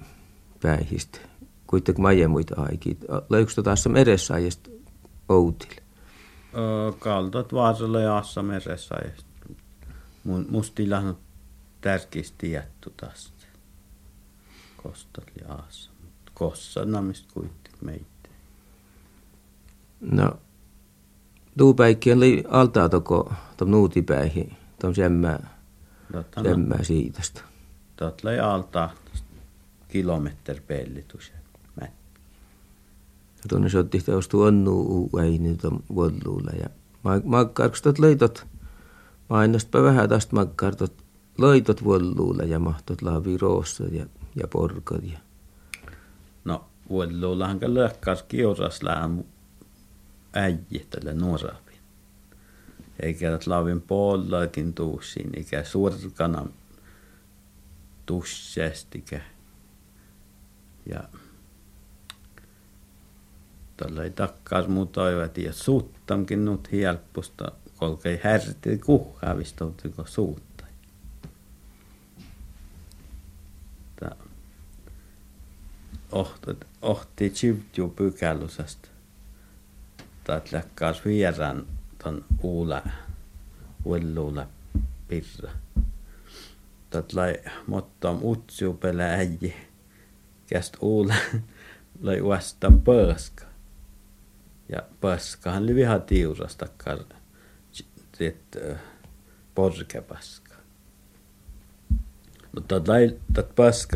päihistä. 0.61 1.19
Kuitenkin 1.67 2.01
maja 2.01 2.29
muita 2.29 2.61
aikit. 2.61 3.05
Löyksä 3.29 3.63
taas 3.63 3.87
meressä 3.87 4.33
ajasta 4.33 4.69
outil? 5.29 5.81
Kaltot 6.99 7.53
vaasalla 7.53 7.99
ja 7.99 8.17
assa 8.17 8.43
meressä 8.43 8.95
ajasta. 8.95 9.25
Musta 10.49 10.81
ilahnu 10.81 11.17
tärkeästi 11.81 12.51
jättu 12.51 12.93
tästä. 12.97 13.45
Kostat 14.83 15.31
ja 15.41 15.53
assa 15.53 15.91
kossannamista 16.33 17.33
kuitti 17.33 17.71
meitä. 17.81 18.05
No, 20.01 20.31
tuupäikki 21.57 22.13
oli 22.13 22.43
altaa 22.49 22.89
toko 22.89 23.33
tuon 23.57 23.71
nuutipäihin, 23.71 24.57
tuon 24.81 24.95
semmää, 24.95 25.49
semmää 26.43 26.83
siitästä. 26.83 27.41
Tuot 27.95 28.21
oli 28.25 28.39
altaa 28.39 28.93
kilometri 29.87 30.61
pellitus. 30.67 31.31
Ja 31.81 33.45
tuonne 33.49 33.69
se 33.69 33.77
otti 33.77 33.99
teostu 33.99 34.41
onnu 34.41 35.09
uäini 35.13 35.55
tuon 35.55 35.83
vuoluulla. 35.95 36.51
Ja 36.51 36.69
makkarkstot 37.23 37.99
leitot, 37.99 38.47
mainosta 39.29 39.83
vähän 39.83 40.09
tästä 40.09 40.35
makkartot, 40.35 40.93
leitot 41.37 41.83
vuoluulla 41.83 42.43
ja 42.43 42.59
mahtot 42.59 43.01
laavi 43.01 43.37
roossa 43.37 43.83
ja, 43.83 44.05
ja 44.35 44.47
porkot. 44.47 45.03
Ja 45.03 45.19
vuodella 46.89 47.55
ka 47.59 47.73
lökkas 47.73 48.23
kiusas 48.23 48.83
lähem 48.83 49.23
äijähtele 50.33 51.13
nuorapi. 51.13 51.68
Eikä 52.99 53.39
lavin 53.45 53.81
pollakin 53.81 54.73
tuussiin, 54.73 55.29
eikä 55.37 55.63
surkana 55.63 56.47
tussestikä. 58.05 59.21
Ja 60.85 61.03
tällä 63.77 64.03
ei 64.03 64.09
takkaas 64.09 64.67
muu 64.67 64.89
ja 65.37 65.53
suuttamkin 65.53 66.45
nyt 66.45 66.71
helposta, 66.71 67.51
kolkei 67.77 68.19
härti 68.23 68.77
kuhkaavista, 68.77 69.65
suut. 70.05 70.49
ohti, 76.81 77.29
tsivtju 77.29 77.89
pykälusesta. 77.89 78.89
Taat 80.23 80.51
läkkaas 80.51 81.05
vieraan 81.05 81.65
ton 82.03 82.25
uula, 82.43 82.81
uelluula 83.85 84.47
pirra. 85.07 85.51
Taat 86.89 87.13
lai 87.13 87.35
mottom 87.67 88.19
utsiu 88.23 88.73
pelä 88.73 89.05
äijä. 89.05 89.53
Käst 90.47 90.77
uula 90.81 91.15
lai 92.01 92.21
uastan 92.21 92.81
pöska. 92.81 93.45
Ja 94.69 94.81
pöskahan 95.01 95.63
oli 95.63 95.75
viha 95.75 95.99
tiurasta 95.99 96.67
kar 96.77 96.99
sit 98.13 98.57
porkepaska. 99.55 100.55
Mutta 102.55 102.81
lai 102.87 103.17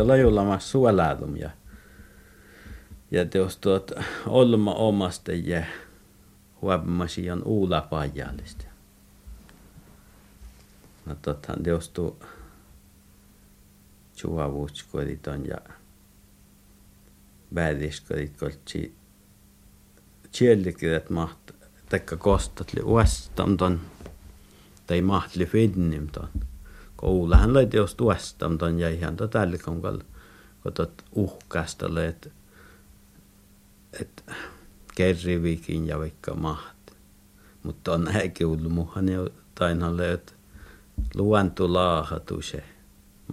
lai 0.03 0.23
olla 0.23 0.59
suolaadum 0.59 1.35
ja 1.35 1.49
ja 3.11 3.25
teos 3.25 3.57
tuot 3.57 3.91
olma 4.27 4.73
omasta 4.73 5.31
ja 5.31 5.63
huomasi 6.63 7.31
on 7.31 7.41
uula 7.45 7.81
pajallista. 7.81 8.65
No 11.05 11.15
tothan 11.15 11.63
teos 11.63 11.89
tuo 11.89 12.17
suavuutskodit 14.13 15.25
ja 15.25 15.57
vääriskodit 17.55 18.37
koltsi 18.37 18.95
kiellikirjat 20.31 21.09
maht 21.09 21.51
taikka 21.89 22.17
kostat 22.17 22.73
li 22.73 22.81
uestam 22.83 23.57
ton 23.57 23.81
tai 24.87 25.01
mahtli 25.01 25.45
finnim 25.45 26.07
ton. 26.07 26.29
Koulahan 26.95 27.53
lai 27.53 27.65
teos 27.65 27.95
tuestam 27.95 28.57
ton 28.57 28.79
ja 28.79 28.89
ihan 28.89 29.15
to 29.15 29.27
tällä 29.27 29.57
kun 29.57 29.81
kotot 30.63 31.05
uhkasta 31.11 31.85
että 32.07 32.29
että 34.01 34.35
kerrivikin 34.95 35.87
ja 35.87 35.99
vaikka 35.99 36.33
maht. 36.33 36.91
Mutta 37.63 37.93
on 37.93 38.03
näkin 38.03 38.47
ollut 38.47 38.71
muhan 38.71 39.09
jo 39.09 39.29
tainalle, 39.55 40.11
että 40.11 40.33
luontu 41.15 41.73
laahatu 41.73 42.41
se 42.41 42.63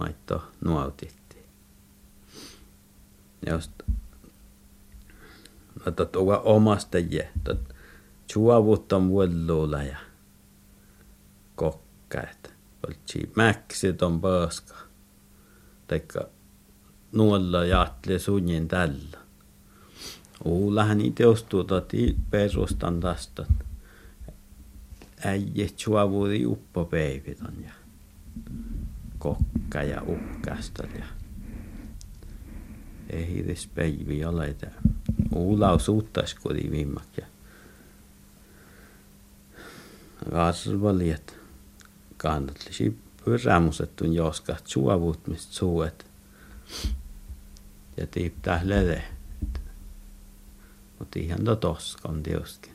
maitto 0.01 0.42
nuotittiin. 0.64 1.44
Just 3.51 3.73
no 5.85 5.92
tot 5.92 6.16
uga 6.16 6.38
omasta 6.38 6.99
je, 6.99 7.31
tot 7.44 7.75
suovutta 8.33 9.09
vuolluulla 9.09 9.83
ja 9.83 9.96
kokkaet. 11.55 12.55
Oltsi 12.87 13.33
mäksi 13.37 13.92
ton 13.92 14.20
pöska. 14.20 14.75
Teikka 15.87 16.29
nuolla 17.12 17.64
jatli 17.64 18.18
sunnin 18.18 18.68
tällä. 18.68 19.18
Uulahan 20.44 20.98
niitä 20.98 21.24
toti 21.66 22.16
perustan 22.31 23.00
tästä. 23.00 23.46
Äijät 25.24 25.79
suovuri 25.79 26.46
uppopäivitön 26.46 27.64
ja 27.64 27.72
kokka 29.18 29.83
ja 29.83 30.03
ukkasta 30.03 30.83
ja 30.98 31.05
edes 33.11 33.66
päivi 33.74 34.24
ole. 34.24 34.57
Uula 35.35 35.72
on 35.72 35.81
suuttais 35.81 36.35
kodi 36.35 36.70
viimmak 36.70 37.16
ja 37.16 37.26
kasvali, 40.31 41.11
että 41.11 41.33
kannatlisi 42.16 42.98
pyrämusettun 43.24 44.12
joskat 44.12 44.66
suovut, 44.66 45.26
mistä 45.26 45.53
suuet 45.53 46.07
ja 47.96 48.07
tiiptää 48.07 48.61
lede. 48.64 49.05
Mutta 51.01 51.19
ihan 51.19 51.45
to 51.45 51.57
toskan 51.57 52.23
tietysti. 52.23 52.71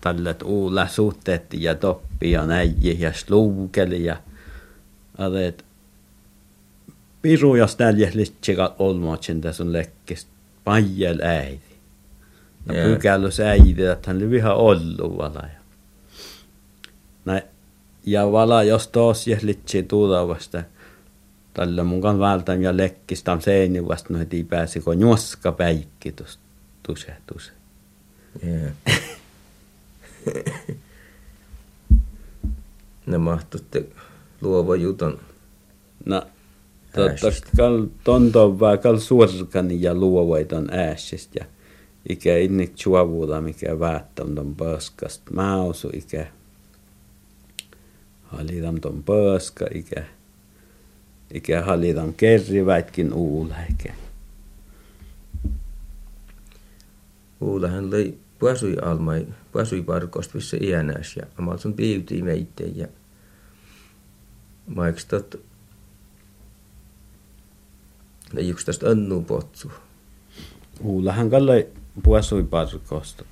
Tällä 0.00 0.34
uula 0.44 0.88
suhteetti 0.88 1.62
ja 1.62 1.74
toppi 1.74 2.30
ja 2.30 2.46
näiji 2.46 3.00
ja 3.00 3.12
sluukeli 3.12 4.04
ja 4.04 4.16
adet 5.18 5.64
piru 7.22 7.54
ja 7.54 7.66
stäljes 7.66 8.14
litsika 8.14 8.74
olmootsin 8.78 9.40
tässä 9.40 9.62
on 9.62 9.72
lekkis 9.72 10.26
pajel 10.64 11.20
äiti. 11.22 11.78
Ja 12.66 12.74
Jaa. 12.74 12.88
pykälys 12.88 13.40
äiti, 13.40 13.84
että 13.84 14.10
hän 14.10 14.16
oli 14.16 14.30
viha 14.30 14.54
ollut 14.54 15.18
vala. 15.18 15.42
Ja, 17.26 17.42
ja 18.06 18.32
vala 18.32 18.62
jos 18.62 18.88
tos 18.88 19.26
jes 19.26 19.42
litsi 19.42 19.82
tulevasta 19.82 20.62
tällä 21.58 21.84
mukaan 21.84 22.18
vältän 22.18 22.62
ja 22.62 22.76
lekkistä 22.76 23.32
on 23.32 23.42
seini 23.42 23.88
vasta 23.88 24.12
no 24.12 24.18
heti 24.18 24.44
pääsi 24.44 24.80
kun 24.80 25.00
juoska 25.00 25.52
päikki 25.52 26.12
tuosta 26.12 26.42
tuse 26.82 27.12
tuse. 27.32 27.52
Yeah. 28.46 28.72
ne 33.06 33.18
mahtutte 33.18 33.84
luova 34.40 34.76
juton. 34.76 35.18
No, 36.04 36.22
totta 36.94 37.32
kal 37.56 37.86
tonto 38.04 38.58
vaan 38.58 38.78
kal 38.78 38.98
suorkani 38.98 39.82
ja 39.82 39.94
luovaitan 39.94 40.68
ääsistä 40.70 41.38
ja 41.38 41.44
ikä 42.08 42.36
innik 42.36 42.74
chuavuuda 42.74 43.40
mikä 43.40 43.80
väättäm 43.80 44.34
ton 44.34 44.54
pöskast. 44.54 45.22
Mä 45.30 45.62
osu 45.62 45.90
ikä 45.92 46.26
halitam 48.22 48.80
ton 48.80 49.02
pöska 49.02 49.66
ikä 49.74 50.17
ikä 51.34 51.62
halitam 51.62 52.14
kerri 52.14 52.66
väitkin 52.66 53.12
uula 53.12 53.54
ikä. 53.70 53.94
Uulahan 57.40 57.90
löi 57.90 58.18
puasui 58.38 58.76
almai, 58.82 59.26
puasui 59.52 59.82
parkost 59.82 60.34
missä 60.34 60.56
iänäs 60.60 61.16
ja 61.16 61.22
amal 61.38 61.58
sun 61.58 61.74
piivtii 61.74 62.22
meitä 62.22 62.64
ja 62.74 62.88
maiks 64.66 65.06
tot 65.06 65.40
ja 68.34 68.40
yksi 68.40 68.66
tästä 68.66 68.88
annu 68.90 69.22
potsu. 69.22 69.72
Uulahan 70.80 71.30
kalle 71.30 71.68
puasui 72.02 72.44
parkosta. 72.44 73.24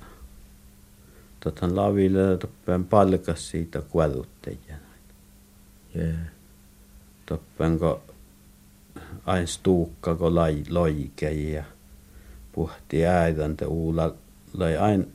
Totan 1.39 1.75
laville 1.75 2.37
toppen 2.37 2.85
palkas 2.85 3.49
siitä 3.49 3.81
kuolutteja. 3.81 4.57
Yeah. 5.95 6.36
Toppenko 7.27 8.01
ain 9.25 9.47
stuukka 9.47 10.15
ko 10.15 10.35
lai 10.35 10.63
loikei 10.69 11.53
ja 11.53 11.63
puhti 12.51 13.05
äidän 13.05 13.57
te 13.57 13.65
uula 13.65 14.15
lai 14.53 14.77
ain 14.77 15.13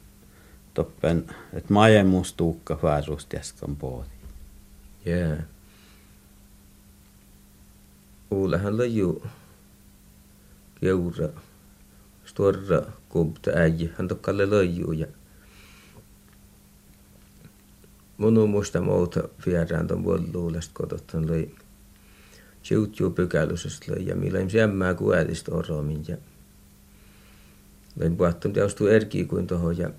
toppen 0.74 1.26
et 1.52 1.70
majemu 1.70 2.24
stuukka 2.24 2.76
fäärusti 2.76 3.36
äsken 3.36 3.76
poodi. 3.76 4.08
Yeah. 5.06 5.38
Uulahan 8.30 8.76
löi 8.76 8.96
ju 8.96 9.22
keura 10.80 11.28
storra 12.24 12.82
kubta 13.08 13.50
äijä. 13.50 13.88
Hän 13.98 14.08
tokkalle 14.08 14.50
löi 14.50 14.76
ju 14.76 14.92
ja 14.92 15.06
Mun 18.18 18.50
muista 18.50 18.80
muuta 18.80 19.20
vierään 19.46 19.86
ton 19.86 20.04
vuoluulesta 20.04 20.70
kotottan 20.74 21.26
löi 21.26 21.54
Siutjuu 22.62 23.10
pykälysessä 23.10 23.84
löi 23.88 24.06
ja 24.06 24.16
millä 24.16 24.38
jämmää 24.52 24.94
kuälistä 24.94 25.54
oromin 25.54 26.04
ja 26.08 26.16
löin 27.96 28.16
puhattum 28.16 28.52
teostuu 28.52 28.86
erkiä 28.86 29.24
kuin 29.24 29.46
tohon 29.46 29.78
ja 29.78 29.90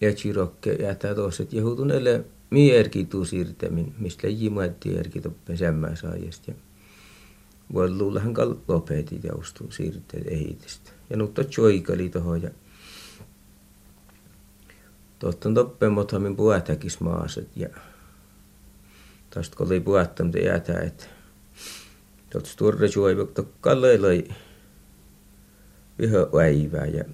etsirokke 0.00 0.72
jätää 0.72 1.14
tuossa, 1.14 1.42
että 1.42 1.56
jehutuneelle 1.56 2.24
mii 2.50 2.76
erki 2.76 3.04
tuu 3.04 3.24
siirtämin, 3.24 3.94
mistä 3.98 4.28
jimuetti 4.28 4.96
erki 4.96 5.20
toppen 5.20 5.60
jämmää 5.60 5.96
saajasta 5.96 6.50
ja 6.50 6.56
vuoluullahan 7.72 8.34
kal 8.34 8.54
lopetti 8.68 9.18
teostuu 9.18 9.70
siirteet 9.70 10.26
ehitistä. 10.26 10.90
Ja 11.10 11.16
nutta 11.16 11.44
choikali 11.44 12.08
tohon 12.08 12.42
ja 12.42 12.50
Totta 15.20 15.54
toppen 15.54 15.92
mothamin 15.92 16.36
puhtäkis 16.36 17.00
maaset 17.00 17.48
ja 17.56 17.68
tästä 19.30 19.56
kun 19.56 19.66
oli 19.66 19.80
puhtam 19.80 20.30
te 20.30 20.38
jätä, 20.38 20.78
että 20.78 21.06
tuot 22.30 22.46
sturre 22.46 22.88
juoivok 22.94 23.30
tokkalle 23.30 24.02
löi 24.02 24.28
yhä 25.98 26.18
väivää 26.32 26.86
ja 26.86 27.04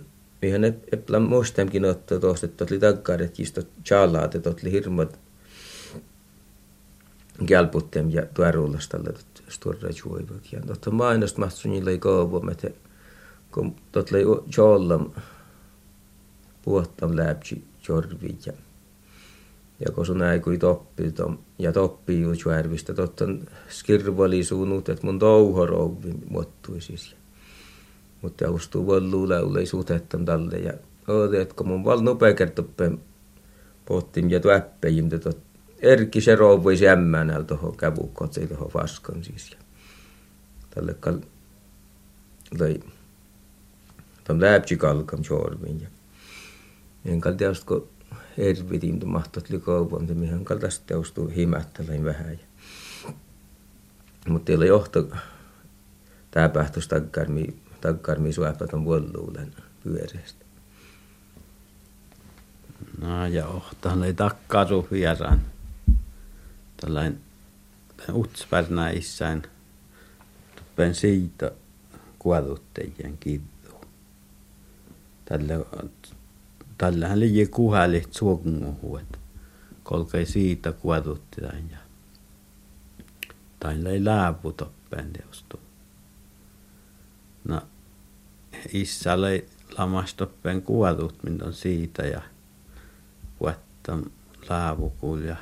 ihan 0.43 0.65
eplän 0.93 1.23
muistamkin 1.23 1.85
ottaa 1.85 2.19
tuosta, 2.19 2.47
että 2.47 2.67
oli 2.71 2.79
takkaaret 2.79 3.33
kistot 3.33 3.69
chaalaat, 3.85 4.35
että 4.35 4.51
oli 4.51 4.73
hirmat 4.73 5.19
kelputtem 7.47 8.11
ja 8.11 8.27
tuoruullastalle 8.35 9.15
sturre 9.49 9.91
juoivok 10.05 10.53
ja 10.53 10.61
totta 10.67 10.91
mainosta 10.91 11.41
mahtsun 11.41 11.71
niillä 11.71 11.91
ei 11.91 11.99
kauan, 11.99 12.51
että 12.51 12.71
kun 13.53 13.77
tot 13.93 14.11
oli 14.13 14.23
jollam 14.57 15.11
puhtam 16.63 17.17
läpsi 17.17 17.65
jorvit 17.89 18.47
ja 18.47 18.53
ja 19.81 19.93
kun 19.93 20.07
sun 20.07 20.23
äikui 20.23 20.59
toppi 20.59 21.13
tom, 21.13 21.39
ja 21.59 21.73
toppi 21.73 22.21
ju 22.21 22.33
juärvistä 22.45 22.95
tottan 22.95 23.41
skirvali 23.69 24.45
suunut, 24.45 24.89
että 24.89 25.07
mun 25.07 25.19
touho 25.19 25.67
rouvi 25.67 26.15
muottui 26.31 26.81
siis. 26.81 27.17
Mutta 28.23 28.45
jaustuu 28.45 28.87
vallu 28.87 29.29
laulei 29.29 29.67
suutettam 29.67 30.25
talle 30.25 30.57
ja 30.57 30.73
kun 31.57 31.69
mun 31.69 31.85
val 31.85 32.01
nopea 32.01 32.35
kertoppen 32.35 33.01
pohtim 33.87 34.31
ja 34.31 34.41
tuäppejim, 34.41 35.05
että 35.05 35.19
tot 35.19 35.39
erkki 35.79 36.21
se 36.21 36.35
rouvui 36.35 36.81
jämmään 36.81 37.27
näillä 37.27 37.45
tohon 37.45 37.77
kävukotsei 37.77 38.47
tohon 38.47 38.71
vaskan 38.75 39.25
siis. 39.25 39.51
Ja 39.51 39.57
tälle 40.71 40.95
kal 40.95 41.19
löi 42.59 42.81
tom 44.25 44.41
läpsi 44.41 44.77
kalkam 44.77 45.21
jorvin 45.31 45.81
ja 45.81 45.89
en 47.05 47.37
teosta, 47.37 47.67
kun 47.67 47.89
hervitin 48.39 49.01
tu 49.01 49.07
mahtot 49.07 49.51
li 49.51 49.61
kaupan, 49.61 50.07
te 50.07 50.15
mihän 50.15 50.45
kaltaista 50.45 50.85
teostuu 50.87 51.29
himättäläin 51.29 52.05
vähän. 52.05 52.41
Mutta 54.29 54.47
teillä 54.47 54.67
johto 54.67 55.09
tää 56.31 56.49
pähtös 56.49 56.89
taggarmi, 56.89 57.57
taggarmi 57.81 58.33
suäpätön 58.33 58.85
vuoluulen 58.85 59.55
pyöreästä. 59.85 60.45
No 63.01 63.27
ja 63.27 63.47
ohtaan 63.47 64.05
ei 64.05 64.15
takkaru 64.15 64.89
vieraan. 64.91 65.41
Tällainen 66.77 67.21
utspärnä 68.13 68.91
issään 68.91 69.43
toppen 70.57 70.95
siitä 70.95 71.51
kuoluttajien 72.19 73.19
kivu. 73.21 73.45
Tällä 75.25 75.55
tällähän 76.79 77.21
liian 77.21 77.49
kuhälit 77.49 78.09
että 79.01 79.19
kolkei 79.83 80.27
siitä 80.27 80.73
kuotutti 80.73 81.41
tämän 81.41 81.71
ja 81.71 81.79
tai 83.61 83.87
ei 83.87 84.05
lääpu 84.05 84.53
toppen 84.53 85.13
teostu. 85.13 85.61
No, 87.49 87.61
isä 88.73 89.13
oli 89.13 89.47
lamas 89.79 90.15
toppen 90.15 90.63
kuotut, 90.63 91.23
minä 91.23 91.45
on 91.45 91.53
siitä 91.53 92.03
ja 92.03 92.23
kuottam 93.39 94.05
läävukul 94.49 95.19
ja 95.19 95.37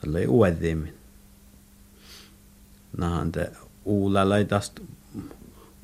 tällä 0.00 0.18
ei 0.18 0.26
uudemmin. 0.26 0.96
Nahan 2.98 3.32
te 3.32 3.52
uula 3.84 4.28
lai 4.28 4.44
tästä 4.44 4.82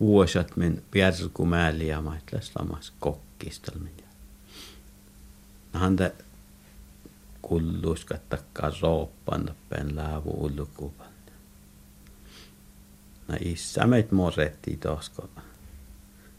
vuosat 0.01 0.57
min 0.57 0.83
pierskumääli 0.91 1.89
ja 1.89 2.01
maitlas 2.01 2.53
lamas 2.59 2.93
kokkistelmin 3.43 4.05
häntä 5.73 6.13
kulluska 7.43 8.19
takkaa 8.29 8.73
rooppan 8.83 9.47
toppen 9.47 9.97
laavu 9.97 10.45
ulkupan. 10.45 11.13
No 13.29 13.37
isä 13.41 13.87
meitä 13.87 14.15
moretti 14.15 14.77
tos, 14.77 15.09
kun 15.09 15.29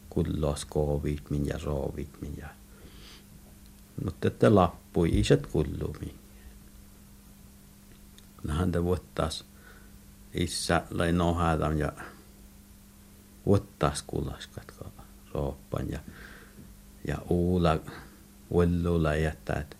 kullos 0.09 0.65
koovit 0.65 1.29
min 1.29 1.47
ja 1.47 1.59
roovit 1.63 2.21
min 2.21 2.37
ja 2.37 2.47
mutta 4.05 4.27
että 4.27 4.55
lappui 4.55 5.19
isät 5.19 5.47
kullumi. 5.47 6.15
No 8.43 8.53
häntä 8.53 8.83
vuottaas 8.83 9.45
isä 10.33 10.83
lai 10.89 11.11
nohätam 11.11 11.77
ja 11.77 11.91
vuottaas 13.45 14.03
kullaskat 14.07 14.73
rooppan 15.33 15.91
ja 15.91 15.99
ja 17.07 17.17
uula 17.29 17.79
ullulla 18.49 19.15
jättää, 19.15 19.59
että 19.59 19.75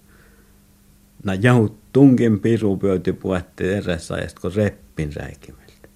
na 1.24 1.34
jahut 1.34 1.80
tunkin 1.94 2.40
piru 2.40 2.78
pöyty 2.78 3.14
puhutti 3.14 3.74
erässä 3.74 4.14
ajasta, 4.14 4.42
kun 4.42 4.54
reppin 4.56 5.16
räikimiltä. 5.16 5.88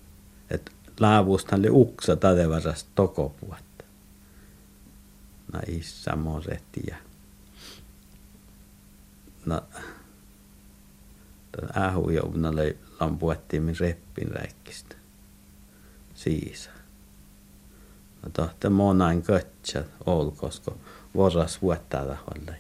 Et 0.50 0.72
laavustahan 1.00 1.60
oli 1.60 1.70
uksa 1.70 2.16
tadevarasta 2.16 2.90
toko 2.96 3.36
puhutti. 3.40 3.86
Na 5.54 5.60
isä 5.68 6.16
moretti 6.16 6.84
ja 6.88 6.96
no, 9.46 9.62
tämän 11.52 11.88
ähujouvna 11.88 12.56
löi 12.56 12.78
lampuettiin 13.00 13.64
min 13.64 13.80
reppin 13.80 14.32
räikkistä. 14.32 14.96
Siisa. 16.14 16.70
No 18.24 18.30
tohte 18.34 18.70
monain 18.70 19.22
kötsä 19.22 19.84
olkosko 20.06 20.78
voras 21.18 21.62
vuottaa 21.62 22.06
taholle. 22.06 22.60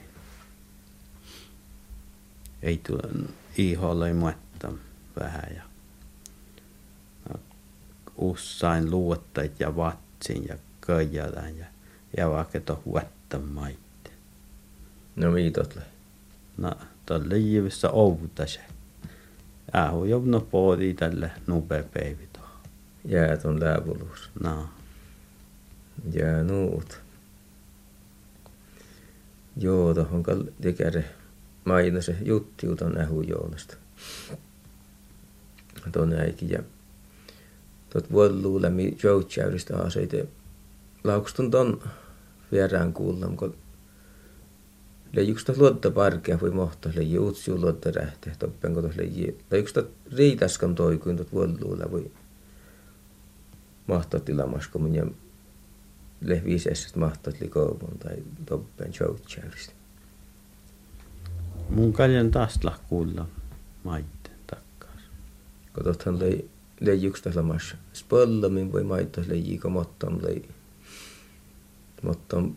Ei 2.61 2.81
tule 2.87 3.29
iholle 3.57 4.13
muetta 4.13 4.73
vähän 5.19 5.55
ja 5.55 5.63
usain 8.17 8.91
luottait 8.91 9.59
ja 9.59 9.75
vatsin 9.75 10.47
ja 10.47 10.57
köijädän 10.81 11.57
ja 11.57 11.65
ja 12.17 12.29
vaikka 12.29 12.59
tuon 12.59 12.81
vuotta 12.85 13.39
maitte. 13.39 14.11
No 15.15 15.31
miitot 15.31 15.75
lähi. 15.75 15.87
No, 16.57 16.71
tuolla 17.05 17.29
liivissä 17.29 17.89
outa 17.89 18.47
se. 18.47 18.59
Ähu 19.75 20.05
jovno 20.05 20.39
poodi 20.39 20.93
tälle 20.93 21.31
nupea 21.47 21.83
päivi 21.93 22.29
tuohon. 22.33 22.51
Jäät 23.05 23.45
on 23.45 23.59
läpuluus. 23.59 24.29
No, 24.39 24.69
Ja 26.13 26.43
nuut. 26.43 27.06
Joo, 29.59 29.93
tohon 29.93 30.23
kal 30.23 30.43
tekäre 30.61 31.05
maina 31.65 32.01
se 32.01 32.15
jutti 32.21 32.69
uton 32.69 32.97
ähujoonasta. 32.97 33.77
Tuon 35.91 36.13
äikin 36.13 36.49
ja 36.49 36.63
tot 37.89 38.11
vuoluu 38.11 38.61
lämmi 38.61 38.97
joutsäyristä 39.03 39.77
aseite. 39.77 40.27
Laukustun 41.03 41.51
ton 41.51 41.81
vierään 42.51 42.93
kuullam, 42.93 43.37
kun 43.37 43.55
leijuks 45.13 45.45
luotta 45.57 45.91
parkea 45.91 46.39
voi 46.41 46.51
mohta 46.51 46.89
leiji 46.95 47.19
uutsiu 47.19 47.61
luotta 47.61 47.91
rähteä 47.91 48.35
toppen 48.39 48.73
kun 48.73 48.83
tos 48.83 48.95
leiji. 48.95 49.37
Leijuks 49.51 49.73
tot 49.73 49.91
riitaskam 50.15 50.75
toikuin 50.75 51.17
tot 51.17 51.33
vuoluu 51.33 51.77
voi 51.91 52.11
mahtaa 53.87 54.19
tilamasko 54.19 54.79
mun 54.79 54.95
ja 54.95 55.05
lehviisessä 56.21 56.99
mahtat 56.99 57.39
likouvun 57.39 57.97
tai 57.99 58.15
toppen 58.45 58.91
joutsäyristä. 58.99 59.73
mun 61.69 61.93
kaljan 61.93 62.31
taas 62.31 62.59
kuulla 62.89 63.27
maitten 63.83 64.35
takkas. 64.47 65.01
Kun 65.73 65.83
tothan 65.83 66.19
lei 66.19 66.49
leijuks 66.79 67.21
lamas 67.35 67.75
spollamin 67.93 68.71
voi 68.71 68.83
maittaa 68.83 69.23
leiji 69.27 69.57
kun 69.57 69.71
mottom 69.71 70.19
lei 70.21 70.49
mottom 72.01 72.55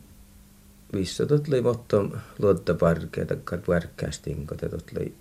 missä 0.92 1.26
tot 1.26 1.48
lei 1.48 1.62
mottom 1.62 2.10
luotta 2.38 2.74
parkea 2.74 3.26
takkar 3.26 3.60
värkkästin 3.68 4.46
kun 4.46 4.56
te 4.56 4.68
tot 4.68 4.92
lei 4.92 5.14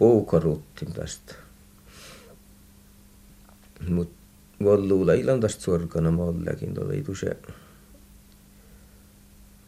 puukoruttin 0.00 0.92
tästä. 0.92 1.34
Mut 3.88 4.12
Golluula 4.64 5.12
illandast 5.12 5.60
sorgana 5.60 6.22
ollegin 6.22 6.74
liiduse. 6.88 7.36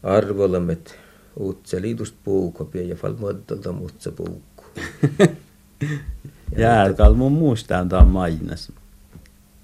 Arvolamet 0.03 0.99
uutse 1.35 1.81
liidust 1.81 2.15
puuko 2.23 2.69
ja 2.87 2.95
falmadalta 2.95 3.71
muutse 3.71 4.11
puukku. 4.11 4.63
Jääkal 6.57 7.13
mun 7.13 7.31
muistaan 7.31 7.89
tää 7.89 8.05
mainas. 8.05 8.71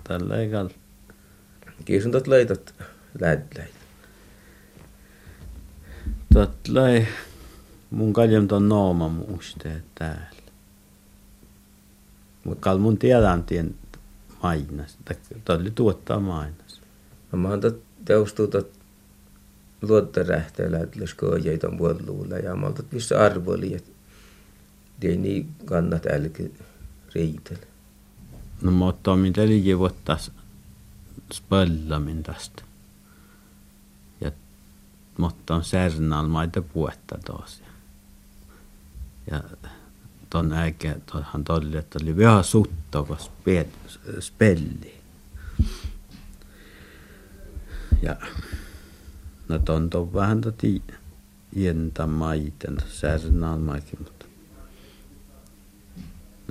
Tällä 0.03 0.37
eikal. 0.37 0.69
Kiisuntat 1.85 2.27
laitat 2.27 2.73
lädläit. 3.21 3.79
Tätlai 6.33 7.07
mun 7.89 8.13
kaljem 8.13 8.47
ton 8.47 8.69
nooma 8.69 9.09
muistee 9.09 9.81
täällä. 9.95 10.39
Mut 12.43 12.59
kal 12.59 12.77
mun 12.77 12.97
tiedän 12.97 13.43
tien 13.43 13.75
mainas. 14.43 14.97
Oli 15.49 15.71
tuottaa 15.71 16.19
mainas. 16.19 16.81
No 17.31 17.39
mä 17.39 17.49
oon 17.49 17.61
tot 17.61 17.83
teustuu 18.05 18.47
tot 18.47 18.71
luottarähteellä, 19.81 20.79
että 20.79 20.99
jos 20.99 21.13
koojeit 21.13 21.63
on 21.63 21.77
vuoluulla 21.77 22.37
ja 22.37 22.55
mä 22.55 22.65
oon 22.65 22.75
missä 22.91 23.25
arvoli, 23.25 23.75
että 23.75 23.91
ei 25.01 25.17
niin 25.17 25.55
kannat 25.65 26.05
älky 26.05 26.53
riitellä. 27.15 27.65
No 28.61 28.71
mä 28.71 28.85
ottaa 28.85 29.15
mitä 29.15 29.47
liki 29.47 29.77
vuottas 29.77 30.31
spöllamin 31.33 32.23
tästä. 32.23 32.63
Ja 34.21 34.31
mutta 35.17 35.55
on 35.55 35.63
särnal 35.63 36.27
maita 36.27 36.61
puetta 36.61 37.17
tos. 37.25 37.63
Ja 39.31 39.43
ton 40.29 40.53
äikä 40.53 40.95
tohan 41.11 41.43
tolli, 41.43 41.77
että 41.77 41.99
oli 42.03 42.17
vähän 42.17 42.43
sutta, 42.43 43.03
kun 43.03 43.17
spel- 43.17 44.19
spelli. 44.19 44.99
Ja 48.01 48.15
no 49.47 49.59
ton 49.59 49.89
on 49.93 50.13
vähän 50.13 50.41
toti 50.41 50.83
jentä 51.55 52.07
maiten, 52.07 52.77
särnal 52.87 53.57
maikin, 53.57 53.99
mutta 53.99 54.25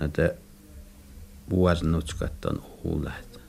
näitä 0.01 0.35
vuosnutskat 1.51 2.45
on 2.45 2.63
uulet. 2.85 3.41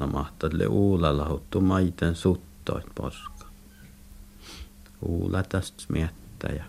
No 0.00 0.06
mahtalle 0.06 0.66
uula 0.66 1.16
lahuttu 1.16 1.60
maiten 1.60 2.14
suttoit 2.14 2.86
poska. 2.94 3.46
Uula 5.02 5.42
tästä 5.42 5.84
miettä 5.88 6.46
ja 6.46 6.64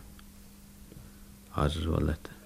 arvolet. 1.52 2.37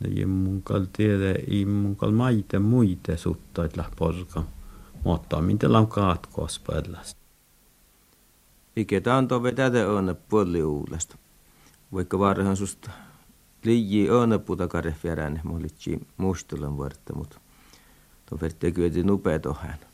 Ne 0.00 0.26
mun 0.26 0.62
kal 0.62 0.86
tiede, 0.92 1.30
ei 1.48 1.64
mun 1.64 1.96
kal 1.96 2.10
maiten 2.10 2.62
muite 2.62 3.16
suttoit 3.16 3.76
lah 3.76 3.90
poska. 3.96 4.42
Mutta 5.04 5.40
mitä 5.40 5.68
on 5.68 5.86
kaatkoos 5.86 6.58
pöllasta. 6.58 7.20
Ikä 8.76 9.00
tää 9.00 9.16
on 9.16 9.28
puoli 10.28 10.62
uulesta. 10.62 11.16
Vaikka 11.92 12.18
varhan 12.18 12.56
susta 12.56 12.90
liiji 13.64 14.10
on 14.10 14.40
puta 14.46 14.68
kare 14.68 14.94
fjärän, 15.02 15.40
mä 15.44 15.56
olitsi 15.56 16.06
muistelan 16.16 16.76
vuorta, 16.76 17.14
mutta 17.14 17.40
tuon 18.26 18.40
verttä 18.40 18.70
kyllä 18.70 19.02
nupea 19.04 19.38
tohän. 19.38 19.89